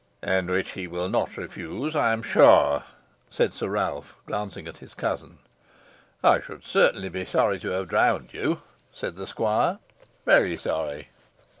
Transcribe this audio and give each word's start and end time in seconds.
"And 0.23 0.49
which 0.49 0.71
he 0.71 0.87
will 0.87 1.09
not 1.09 1.37
refuse, 1.37 1.95
I 1.95 2.11
am 2.11 2.23
sure," 2.23 2.81
said 3.29 3.53
Sir 3.53 3.67
Ralph, 3.69 4.17
glancing 4.25 4.67
at 4.67 4.77
his 4.77 4.95
cousin. 4.95 5.37
"I 6.23 6.39
should 6.39 6.63
certainly 6.63 7.09
be 7.09 7.23
sorry 7.23 7.59
to 7.59 7.69
have 7.69 7.89
drowned 7.89 8.33
you," 8.33 8.63
said 8.91 9.15
the 9.15 9.27
squire 9.27 9.77
"very 10.25 10.57
sorry." 10.57 11.09